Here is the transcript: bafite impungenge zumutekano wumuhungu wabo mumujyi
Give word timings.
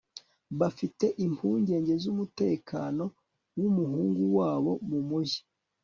bafite 0.59 1.05
impungenge 1.25 1.93
zumutekano 2.03 3.05
wumuhungu 3.59 4.23
wabo 4.37 4.71
mumujyi 4.89 5.41